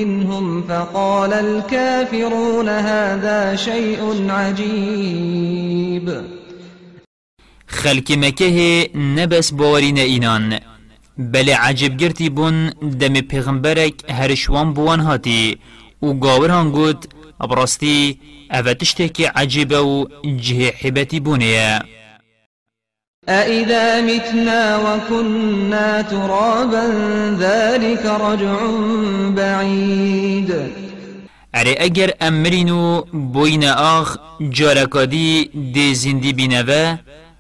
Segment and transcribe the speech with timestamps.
[0.06, 6.24] منهم فقال الكافرون هذا شيء عجيب.
[7.68, 10.60] خلق مكه نبس باورين اينان
[11.18, 15.58] بل عجب گرتی بون دم پیغمبرک هرشوان بوان هاتی
[16.02, 17.06] و گاور هنگود
[17.42, 18.20] ابراستی
[18.52, 21.82] اوتشتك عجب و جه حبتی بونيه
[23.30, 26.86] أإذا متنا وكنا ترابا
[27.38, 28.58] ذلك رجع
[29.36, 30.72] بعيد.
[31.56, 37.00] اره اگر امرینو بوین آخ جارکادی دی زندی بینوه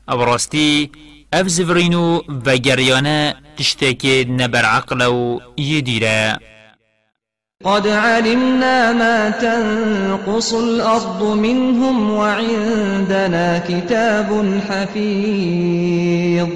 [0.10, 0.92] أو راستی
[1.34, 6.40] اف زفرینو و گریانه تشتاك نبر عقلو يديره
[7.66, 14.30] قد علمنا ما تنقص الأرض منهم وعندنا كتاب
[14.70, 16.50] حفيظ.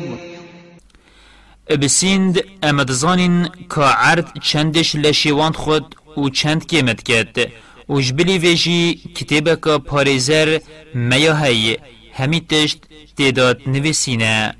[1.81, 7.51] بسیند امدزانین که عرض چندش لشیوان خود و چند کمت کد
[7.89, 10.59] و جبلی ویجی کتابه که پاريزر
[10.95, 11.77] میا هی
[12.13, 12.77] همی تشت
[13.17, 14.55] تعداد نویسینه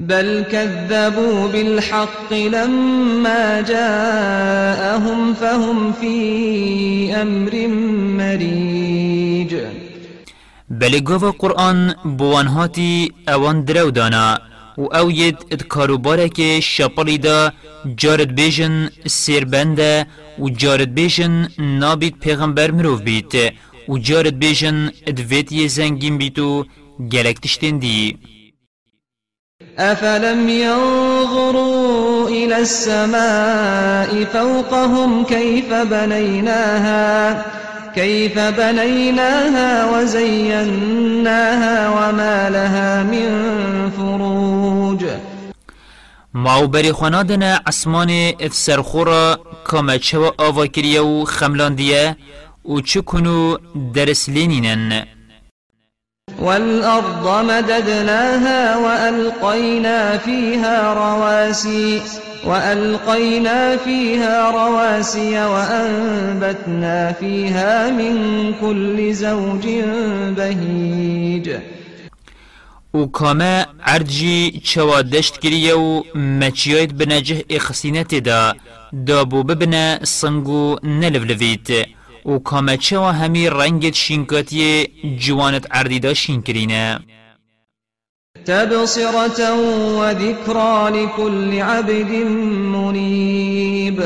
[0.00, 7.66] بل كذبوا بالحق لما جاءهم فهم في أمر
[8.18, 9.54] مريج.
[10.70, 14.40] بل گوه قرآن بوانهاتی اوان درو دانا
[14.78, 17.52] و أو ید اد کاروباره شپلی دا
[17.96, 20.06] جارد بیجن سیربنده
[20.38, 23.52] و جارد بیجن نابید پیغمبر مروف بیت
[23.88, 26.64] و جارد بیجن اد ویتی زنگین بیتو
[27.12, 27.36] گلک
[29.78, 37.44] أفلم ينظروا إلى السماء فوقهم كيف بنيناها
[37.94, 45.04] كيف بنيناها وزيناها وما لها من فروج
[46.34, 52.16] ماو بری خانادن اسمان افسر خورا کامه چه و آوا کریه و خملاندیه
[52.64, 53.56] و چه کنو
[53.94, 55.06] درس لینینن
[56.38, 62.02] والأرض مددناها وألقينا فيها رواسي
[62.44, 68.14] وألقينا فيها رواسي وأنبتنا فيها من
[68.60, 69.66] كل زوج
[70.36, 71.50] بهيج.
[72.94, 76.02] و کامه عرجی چوا دشت کریه و
[76.98, 78.54] بنجه اخسینت دا
[79.06, 81.95] دابو ببنه سنگو نلولوید
[82.26, 84.88] و کامه چوا همی رنگت شینکاتی
[85.18, 86.98] جوانت عردی دا شینکرینه
[88.46, 89.40] تبصرة
[89.98, 92.12] وذكرى لكل عبد
[92.74, 93.98] منيب.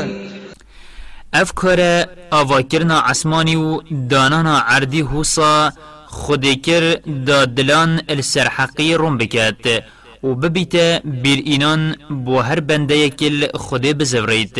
[1.33, 5.71] افکار آواکرنا عسمانی و دانانا عردی حوصا
[6.07, 6.95] خودکر
[7.25, 9.83] دا دلان السرحقی روم بکد
[10.23, 11.95] و ببیت بیر اینان
[12.25, 14.57] بو هر بنده یکل خوده بزورید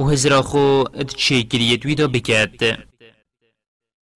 [0.00, 2.78] و هزراخو تشیکریت ویدا بکد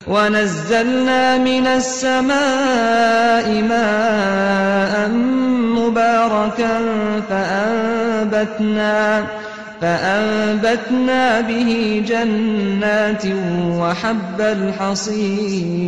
[0.04, 5.08] ونزلنا من السماء ماء
[5.78, 6.80] مباركا
[7.28, 9.26] فأنبتنا
[9.80, 13.26] فأنبتنا به جنات
[13.80, 15.86] وحب الحصيد.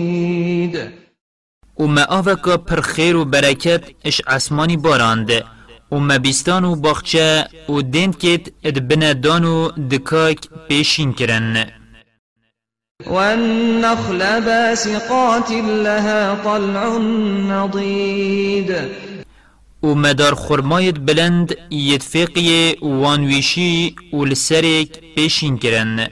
[1.76, 5.30] وما آوکا پر خیر و برکت اش آسمانی باراند
[5.92, 11.77] وما بیستان و باخچه و دند کت اد بندان و دکاک پیشین کرن.
[13.06, 16.98] والنخل باسقات لها طلع
[17.48, 18.74] نضيد.
[19.82, 26.08] و مدار خرمایت بلند یتفقی وانویشی و لسرک پیشین کرن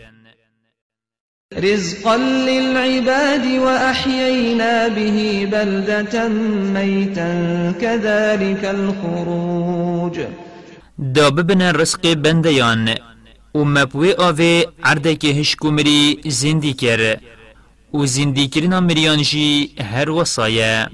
[1.52, 6.28] رزقا للعباد وأحيينا به بلدة
[6.74, 10.20] ميتا كذلك الخروج.
[10.98, 12.94] دا ببن رزق بندیان
[13.56, 17.16] و مبوی آوه عرده که هشکو مری زندی کر.
[17.94, 20.86] و زندی کرنا مریان جی هر وصایه.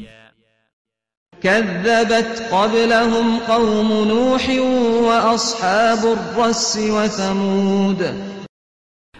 [1.42, 4.50] كذبت قبلهم قوم نوح
[5.08, 8.00] وأصحاب الرس وثمود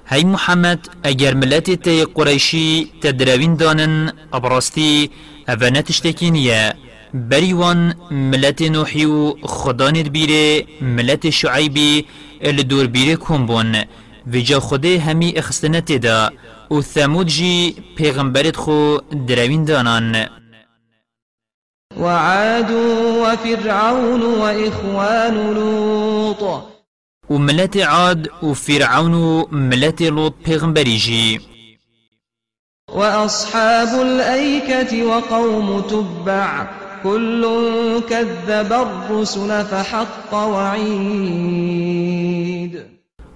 [0.07, 5.11] هی محمد اگر ملت تی قریشی تدروین دانن ابراستی
[5.49, 6.75] اوه نتشتکینیه
[7.15, 12.05] بریوان ملت نوحی و خداند بیره ملت شعیبی
[12.41, 13.85] الدور بیره کن بون
[14.27, 16.31] ویجا خوده همی اخستنت دا
[16.71, 18.97] و ثمود جی پیغمبرت خو
[19.29, 20.27] دروین دانان
[22.01, 22.71] وعاد
[23.23, 26.63] وفرعون وإخوان لوط.
[27.31, 31.41] وملت عاد وفرعون وملت لوط پیغمبری جی.
[32.89, 36.82] وأصحاب الأيكة وقوم تبع.
[37.03, 37.43] كل
[38.11, 41.63] كذب الرسل فحق وعيد.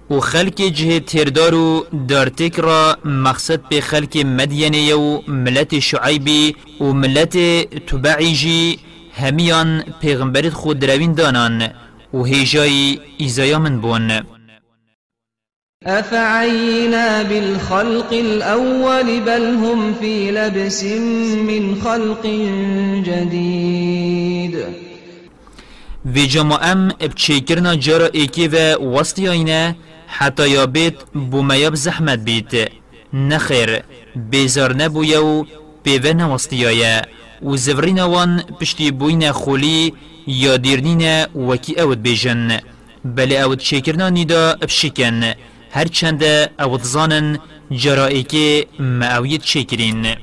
[0.09, 6.83] و خلق جه تردار و دارتك را مقصد به خلق مدینه و ملت شعیبی و
[6.83, 7.37] ملت
[7.85, 8.79] تبعی جی
[9.13, 11.69] همیان پیغمبرت خود روین دانان
[12.13, 14.36] و هیجای ایزایا من بون.
[15.87, 20.83] أفعينا بالخلق الأول بل هم في لبس
[21.47, 22.23] من خلق
[23.05, 24.57] جديد.
[26.27, 28.75] جمع ام بچیکرنا جارا ایکی و
[30.07, 32.71] حتی یا بیت بومیاب زحمت بیت
[33.13, 33.83] نخیر
[34.15, 35.45] بیزار نبویا و
[35.83, 37.01] پیوه نوستی آیه
[37.43, 39.93] و زورین وان پشتی بوین خولی
[40.27, 42.59] یا دیرنین وکی اود بیجن
[43.05, 45.33] بله اود چیکرنا نیدا بشکن
[45.71, 46.23] هر چند
[46.59, 47.39] اود زانن
[47.71, 50.15] جرائي که معاویت چیکرین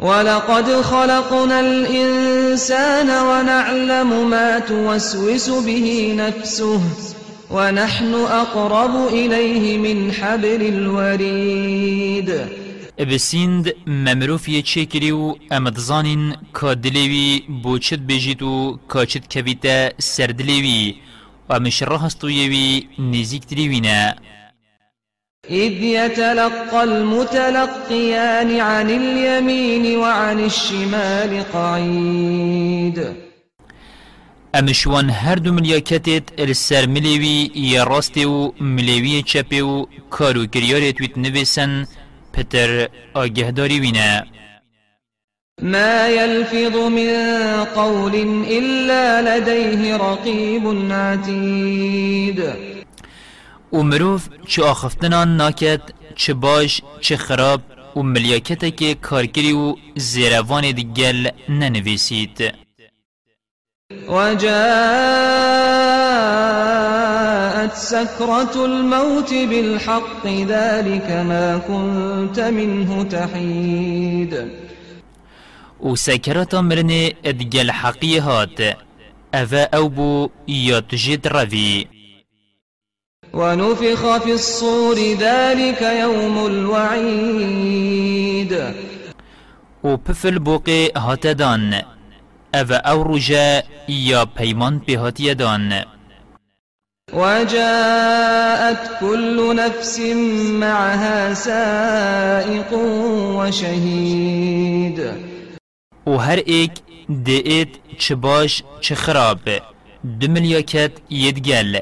[0.00, 6.80] ولقد خلقنا الإنسان ونعلم ما توسوس به نفسه
[7.50, 12.30] ونحن أقرب إليه من حبل الوريد.
[12.98, 20.94] بسیند ممروف یه چه کری و امدزانین که دلیوی بوچت بجید و کاچت کویتا سردلیوی.
[21.50, 24.16] و مشره هستویوی نزیک دلیوینه
[25.50, 33.16] إذ يتلقى المتلقيان عن اليمين وعن الشمال قعيد.
[34.54, 41.18] أمشوان هر دو ملیاکتت السر ملیوی یا راستی و ملیوی چپی و کارو کریارت ویت
[41.18, 41.86] نویسن
[42.32, 44.26] پتر آگهداری وینه
[45.62, 47.10] ما يلفظ من
[47.64, 48.14] قول
[48.50, 52.44] إلا لديه رقيب عتيد.
[53.72, 55.80] و مروف چه آخفتنان ناکد
[56.14, 57.60] چه باش چه خراب
[57.96, 62.54] و ملیاکت که کارکری و زیروان دیگل ننویسید.
[64.08, 64.40] وجاءت
[67.74, 74.69] سكرة الموت بالحق ذلك ما كنت منه تحيد.
[75.82, 78.76] و سکرات مرنه ادگل حقی هات.
[79.34, 80.28] اوه أو بو
[80.88, 81.86] تجید روی
[83.34, 87.54] ونفخ في الصور ذلك يوم الوعيد.
[89.84, 91.82] و پفل بوقی هات دان.
[92.54, 95.84] أو أو رجا یا پیمان به هاتی دان
[97.12, 100.00] وجاءت كل نفس
[100.60, 102.72] معها سائق
[103.36, 105.29] وشهيد.
[106.10, 106.70] و هر ایک
[107.24, 107.68] دیت
[107.98, 109.38] چه باش چه خراب.
[110.20, 111.80] دملیاکت یدگل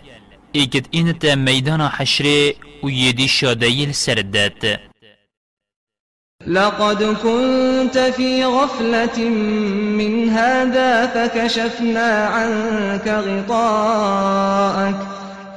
[0.53, 4.81] ایکت اینت میدان حشره و یدی شادیل سردت.
[6.47, 9.19] لقد كنت في غفلة
[9.99, 14.97] من هذا فكشفنا عنك غطاءك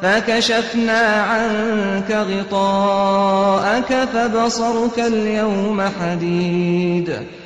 [0.01, 1.01] فكشفنا
[1.31, 7.41] عنك غطاءك فبصرك اليوم حديد.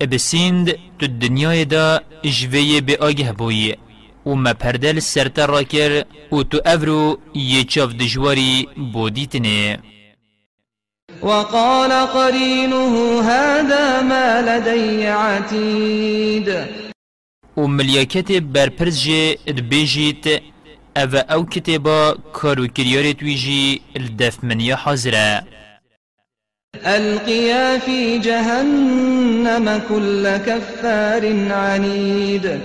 [0.00, 3.74] بسیند تو دنیای دا جوی به آگه بوی
[4.26, 9.78] و ما پردل سرتر را کر و تو افرو یه چاف دجواری بودیتنه
[11.22, 16.48] وقال قرينه هذا ما لدي عتيد
[17.56, 20.42] و ملیاکت برپرز جه دبیجیت
[20.96, 25.42] أو أو کتبا کارو کریارت ویجی الدف منیا حاضره
[26.86, 32.60] ألقيا في جهنم كل كفار عنيد.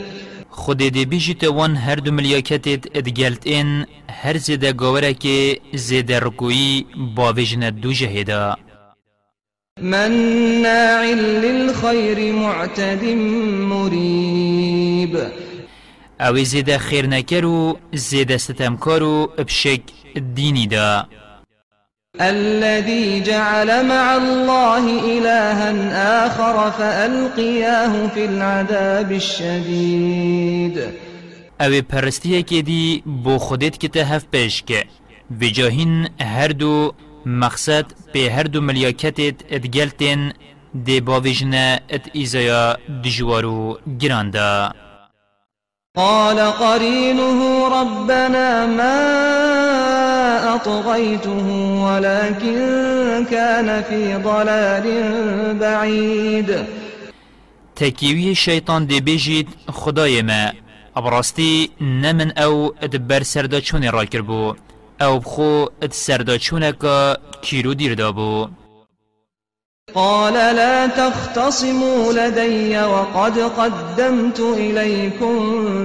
[0.49, 6.85] خود دی بیجیت وان هر دو ملیاکتت ادگلت این هر زیده گوره که زیده رکویی
[7.15, 8.55] با ویجن دو جهده
[9.81, 13.03] مناع للخير معتد
[13.69, 15.17] مريب
[16.21, 19.81] أو زیده خیر نکر و زیده ستمکار و بشک
[20.35, 21.07] دینی دا.
[22.19, 24.83] الذي جعل مع الله
[25.17, 30.79] إلها آخر فألقياه في العذاب الشديد.
[31.61, 34.83] أو پرستیه که دی بو خودت که تهف پیش که.
[35.41, 36.93] و جاهین هر دو
[37.25, 40.33] مقصد به هر دو ملیاکتت ادگلتن
[40.85, 44.69] دی باویجنه ات ایزایا دجوارو گرانده
[45.95, 48.95] قال قرينه ربنا ما
[50.55, 51.47] أطغيته
[51.83, 54.87] ولكن كان في ضلال
[55.59, 56.65] بعيد.
[57.75, 60.53] تکیوی شیطان دی بیجید خدای ما.
[60.95, 64.55] ابراستی نمن أو ادبر سردا چون را کربو.
[65.01, 65.93] أو بخو اد
[67.41, 68.47] کیرو دیر دابو
[69.95, 75.35] قال لا تختصموا لدي وقد قدمت إليكم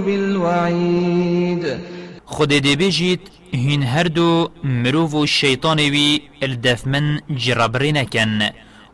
[0.02, 1.78] بالوعيد.
[2.24, 3.20] خود دی بیجید
[3.54, 8.42] هین هر دو مروف و شیطان وی الدف من جرابری نکن.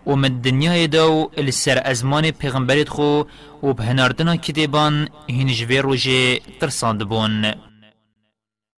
[0.07, 3.23] و من دنیای دو السر ازمان پیغمبرت خو
[3.63, 7.72] و بهناردنا کتیبان هین جوی روژه ترساند بون.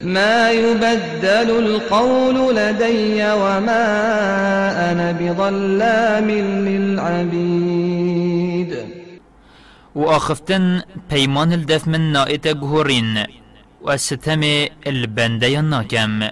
[0.04, 3.84] ما يبدل القول لدي وما
[4.92, 6.30] أنا بظلام
[6.68, 7.94] للعبيد.
[9.94, 13.26] و آخفتن پیمان الدف من نائت گهورین
[13.82, 14.40] و ستم
[14.86, 16.22] البنده ناکم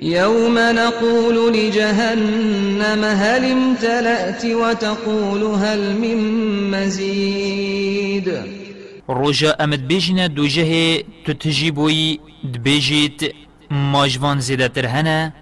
[0.00, 6.18] يوم نقول لجهنم هل امتلأت وتقول هل من
[6.70, 8.67] مزيد.
[9.08, 12.20] روژا امد بیجنه دو جه تو تجیبوی
[12.54, 13.20] دبیجیت
[13.70, 15.32] ماجوان زیده تر هنه.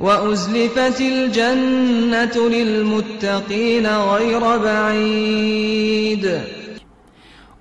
[0.00, 6.40] وأزلفت الجنة للمتقين غير بعيد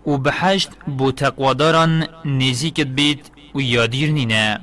[0.06, 3.20] و بحشت بو تقواداران نزیکت بیت
[3.56, 4.60] و یادیر نینه.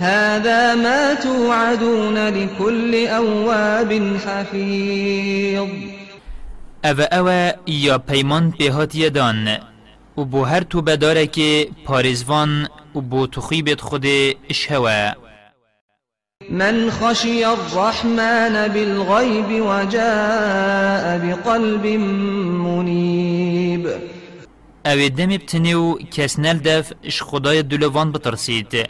[0.00, 3.92] هذا ما توعدون لكل أواب
[4.26, 5.97] حفيظ
[6.84, 9.58] أو أو یا پیمان بهات دان
[10.16, 14.06] و بو هر تو بداره که پارزوان و بو تخیبت خود
[14.50, 15.12] اشهوه
[16.50, 21.86] من خشي الرحمن بالغيب وجاء بقلب
[22.66, 23.88] منيب
[24.86, 28.88] أو دم بتنیو کس نلدف اش خدای دلوان بترسید.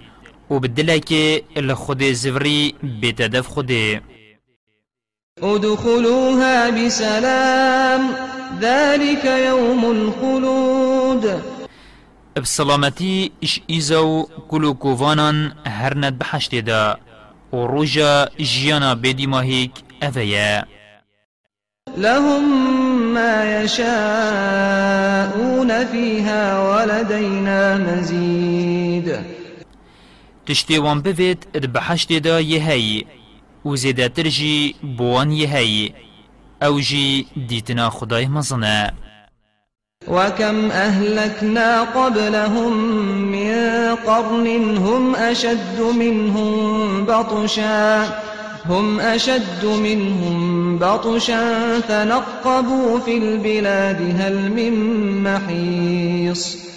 [0.50, 4.00] و بدله که الخود زوری بتدف خوده.
[5.42, 8.14] ادخلوها بسلام.
[8.60, 11.42] ذلك يوم الخلود.
[12.36, 16.98] بسلامتی اش ایزو کلو کووانان هر ند بحشت دا
[17.52, 19.70] و روژا جیانا بدی ماهیک
[20.02, 20.64] اویا
[21.96, 22.44] لهم
[23.14, 23.84] ما يشاءون
[25.84, 29.18] فيها ولدينا مزيد.
[30.46, 33.06] تشتی وان بوید اد بحشت دا یهی
[33.64, 35.92] و زیدتر جی بوان یهی
[36.62, 38.92] أو جی دیتنا خدای مزنة.
[40.08, 42.72] وكم أهلكنا قبلهم
[43.32, 48.04] من قرن هم أشد منهم بطشا.
[48.66, 54.74] هم أشد منهم بطشا فنقبوا في البلاد هل من
[55.22, 56.67] محيص.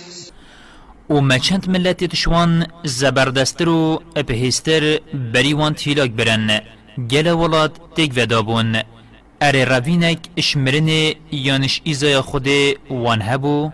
[1.12, 5.00] و ما چند ملتی تشوان زبردستر و بهستر
[5.34, 6.62] بریوان تیلاک برن.
[7.12, 8.82] گل ولاد تک ودابون
[9.41, 10.89] اره روینک اشمرن
[11.32, 12.48] یانش ایزای خود
[12.89, 13.72] وان هبو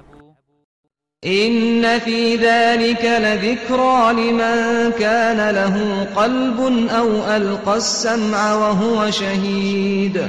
[1.26, 10.22] إن في ذلك لذكرى لمن كان له قلب أو ألقى السمع وهو شهيد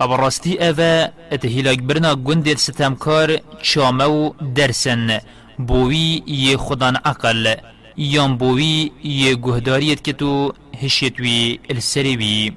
[0.00, 5.20] ابراستی اوه اتهیلاک برنا گندت ستمکار چامو درسن.
[5.58, 7.54] بوی یه خودان عقل
[7.96, 12.52] یان بوی یه گهداریت که تو هشیتوی السریوی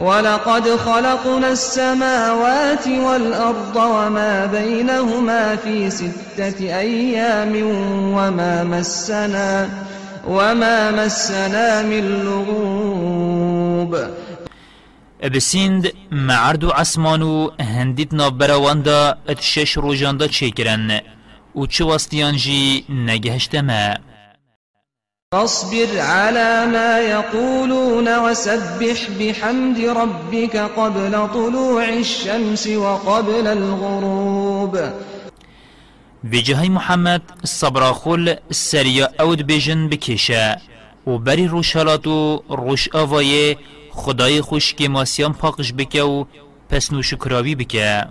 [0.00, 7.52] ولقد خلقنا السماوات والأرض وما بينهما في ستة أيام
[8.14, 9.68] وما مسنا
[10.28, 13.96] وما مسنا من لغوب.
[15.34, 21.00] بسیند معرض عسمانو هندیت نابرواندا اتشش روجاندا چیکرن.
[21.56, 23.96] و چه وستیان جی نگهشتمه
[25.34, 34.78] فاصبر على ما يقولون وسبح بحمد ربك قبل طلوع الشمس وقبل الغروب
[36.24, 40.56] بجهي محمد الصبر خل السريا اود بيجن بكيشا
[41.06, 43.56] و بری روشالاتو روش آوایه
[43.90, 46.24] خدای خوش که ماسیان پاقش بکه و
[46.68, 48.06] پس نوشکراوی بکه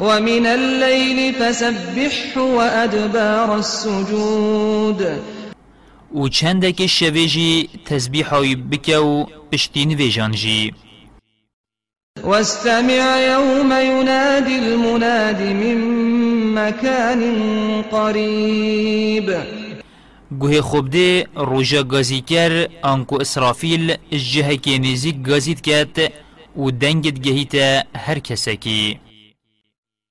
[0.00, 5.02] ومن الليل فسبحه وأدبار السجود.
[6.14, 10.72] و چندک شویجی تسبیح های بکه و پشتین ویجان جی
[12.24, 15.78] واستمع يوم ينادي المناد من
[16.54, 17.22] مكان
[17.82, 19.36] قريب.
[20.40, 26.12] گوه خوب ده روژا گازی کر آنکو اسرافیل جهه که نزیک گازید کت
[26.56, 27.54] و دنگت گهیت
[27.96, 29.05] هر کسکی.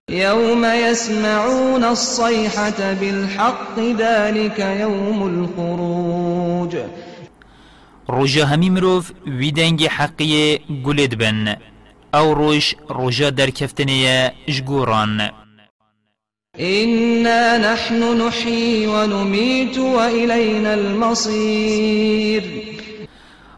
[0.10, 6.78] يوم يسمعون الصيحة بالحق ذلك يوم الخروج.
[8.10, 11.56] روژا همی مروف وی دنگ حقیه گلد بن.
[12.16, 15.32] أو روش روژا در کفتنه جگوران
[16.60, 22.44] إنا نحن نحيي ونميت وإلينا المصير.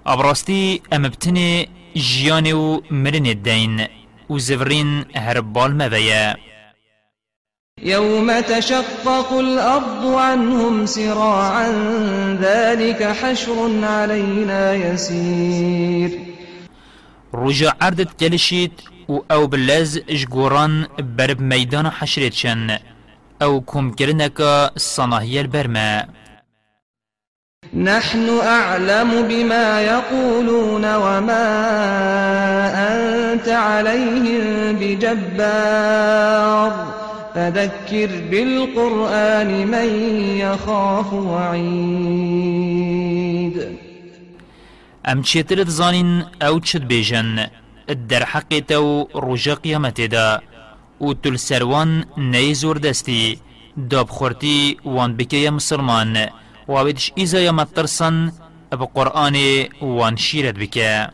[0.06, 3.88] ابراستی ام بتنه جیان و مرن الدين
[4.30, 6.36] و زفرین هربال مویا
[7.82, 11.70] يوم تشقق الأرض عنهم سراعا
[12.42, 16.20] ذلك حشر علينا يسير
[17.34, 22.78] رجع عردت جلشيت و أو بلاز جگوران برب ميدان حشرت شن.
[23.42, 26.08] أو كم كرنك صناهي البرما
[27.78, 31.48] نحن أعلم بما يقولون وما
[32.94, 36.72] أنت عليهم بجبار.
[37.36, 39.90] فذكر بالقرآن من
[40.38, 42.18] يخاف وعيد.
[45.12, 47.48] أم چیتر زانین أو چد بیجن
[48.10, 50.42] در حق تو رجا قیامت دا.
[51.02, 53.40] و تل سروان نیزور دستی
[53.90, 56.18] داب خورتی وان بکی مسلمان.
[56.68, 58.32] و ایزا یا مترسن
[58.72, 59.36] اب قرآن
[59.82, 61.10] وان شیرت بکه.